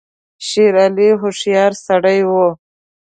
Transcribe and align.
شېر 0.47 0.73
علي 0.83 1.09
هوښیار 1.21 1.71
سړی 1.85 2.19
وو. 2.29 2.47